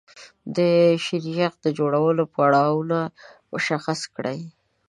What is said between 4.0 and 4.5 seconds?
کړئ.